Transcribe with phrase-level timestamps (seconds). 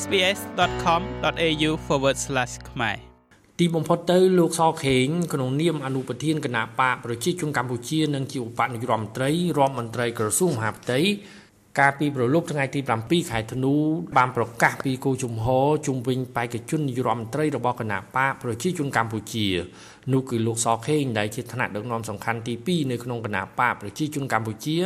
[0.00, 1.70] sbs.com.au/
[2.70, 2.96] ខ្មែរ
[3.58, 10.98] ទីបំផុតទៅលោកសខេងក្នុងនាមអនុប្រធានគណៈបកប្រជាជនកម្ពុជានិងជាឧបនាយករដ្ឋមន្ត្រីរដ្ឋមន្ត្រីក្រសួងមហាផ្ទៃ
[11.80, 13.74] កាលពីប្រលប់ថ្ងៃទី7ខែធ្នូ
[14.16, 19.46] បានប្រកាសពីគោជំហរជុំវិញបេក្ខជននាយករដ្ឋមន្ត្រីរបស់គណៈបកប្រជាជនកម្ពុជា
[20.12, 24.76] នោះគឺលោកសខេងដែលជាថ្នាក់ដឹកនាំសំខាន់ទី2នៅក្នុងគណៈបកប្រជាជនកម្ពុជា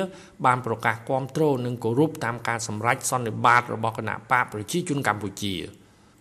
[0.46, 5.54] បានប្រកាសគាំទ្រនិងគោរពតាមការសម្រេចសន្និបាតរបស់គណៈបកប្រជាជនកម្ពុជា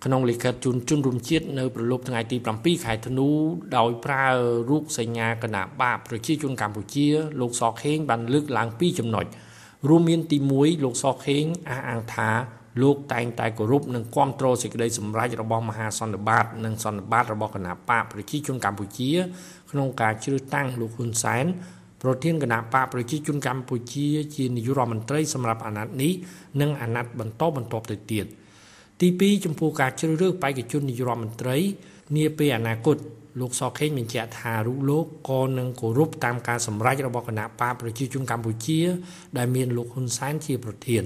[0.05, 3.29] ក្នុងលិខិតជូនជនរួមជាតិនៅប្រលប់ថ្ងៃទី7ខែធ្នូ
[3.77, 4.27] ដោយប្រើ
[4.69, 7.07] រូបសញ្ញាគណៈបកប្រជាជនកម្ពុជា
[7.41, 9.25] លោកសខេងបានលើកឡើងពីរចំណុច
[9.89, 12.29] រួមមានទី1លោកសខេងអះអាងថា
[12.81, 19.11] លោកតែងតែគោរពនិងគាំទ្រសេចក្តីសម្រេចរបស់មហាសន្និបាត និងសន្និបាតរបស់គណៈបកប្រជាជនកម្ពុជា
[19.71, 21.45] ក្នុងការជ្រើសតាំងលោកហ៊ុនសែន
[22.01, 26.13] ប្រធានគណៈបកប្រជាជនកម្ពុជាជានាយករដ្ឋមន្ត្រីសម្រាប់អាណត្តិនេះ
[26.61, 28.25] និងអាណត្តិបន្តបន្ទាប់ទៅទៀត
[29.01, 31.57] ទី2ចំពោះការជ្រើសរើសបេក្ខជននាយករដ្ឋមន្ត្រី
[32.17, 32.97] នាពេលអនាគត
[33.39, 38.79] លោកសខេងបញ្ជាក់ថារូបលោកក៏នឹងគោរពតាមការសម្រេចរបស់គណៈបកប្រជាជនកម្ពុជា
[39.37, 41.05] ដែលមានលោកហ៊ុនសែនជាប្រធាន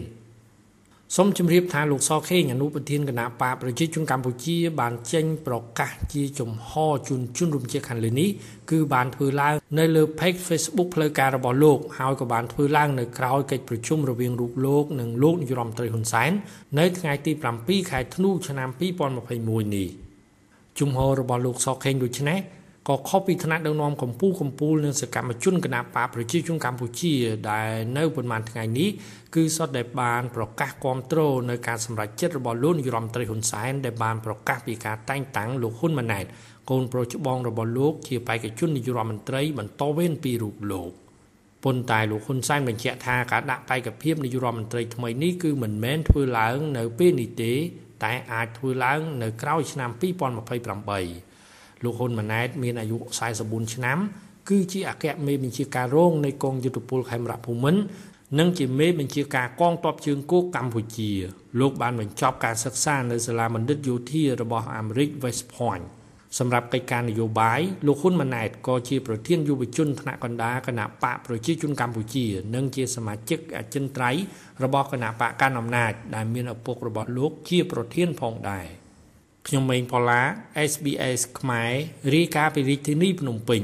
[1.16, 6.72] សូមជម្រាបថាលោកសខេងអនុប្រធានគណៈបកប្រជាជនកម្ពុជា បានចេញប្រកាសជាចំហ
[7.08, 8.30] ជូនជនរួមជាតិខាងលើនេះ
[8.72, 16.32] គឺបានធ្វើឡើងនៅលើ page Facebook ផ្លូវការរបស់លោកហើយក៏បានធ្វើឡើងនៅក្រៅកិច្ចប្រជុំរវាងរូបលោកនិងលោកនាយរដ្ឋមន្ត្រីហ៊ុនសែន
[16.80, 18.70] នៅថ្ងៃទី7ខែធ្នូឆ្នាំ
[19.18, 20.09] 2021នេះ
[20.80, 22.40] ជំហររបស់លោកសខេងដូចនេះ
[22.88, 27.14] ក៏ខុសពីថ្នាក់ដឹកនាំកម្ពុជាកម្ពុជានិងសកម្មជនគណបកប្រជាជនកម្ពុជា
[27.52, 28.90] ដែលនៅប៉ុន្មានថ្ងៃនេះ
[29.36, 36.26] គឺសុទ្ធតែបានប្រកាសគាំទ្រនៅការសម្រេចចិត្តរបស់លោកនាយរដ្ឋមន្ត្រីហ៊ុនសែនដែលបានប្រកាសពីការតែងតាំងលោកហ៊ុនម៉ាណែត
[36.70, 40.92] កូនប្រុសច្បងរបស់លោកជាបេក្ខជននាយរដ្ឋមន្ត្រីបន្តវេនពីរូបលោក
[41.64, 47.54] ប៉ុន្តែលោកហ៊ុនសែនបញ្ជាក់ថាការដាក់បេក្ខភាពនាយរដ្ឋមន្ត្រីថ្មីនេះគឺមិនមែនធ្វើឡើងនៅពេលនេះទេ
[48.04, 52.98] តែអាចធ្វើឡើងនៅក្រោយឆ្នាំ2028លោកហ៊ុនម៉ាណែតមានអាយុ
[53.36, 53.98] 44ឆ្នាំ
[54.50, 57.82] គឺជាអគ្គមេបញ្ជាការរងនៃកងយុទ្ធពលខេមរៈភូមិន្ទ
[58.40, 61.12] និងជាមេបញ្ជាការកងទ័ពជើងគោកកម្ពុជា
[61.60, 65.86] លោកបានបញ្ចប់ការសិក្សានៅសាលាបណ្ឌិតយោធារបស់អាមេរិក West Point
[66.38, 72.26] សម្រាប់កិច្ចការនយោបាយលោកហ៊ុនម៉ាណែតក៏ជាប្រធានយុវជនថ្នាក់កណ្ដាលគណៈបកប្រជាជនកម្ពុជា
[72.56, 74.22] និងជាសមាជិកអចិន្ត្រៃយ៍
[74.64, 78.66] របស់គណៈបកកណ្ដាលអំណាចដែលមានឪពុករបស់លោកជាប្រធានផងដែរ
[79.48, 80.22] ខ្ញុំម៉េងផល្លា
[80.72, 81.72] SBS ខ្មែរ
[82.16, 83.64] រាយការណ៍ពីរាជធានីភ្នំពេញ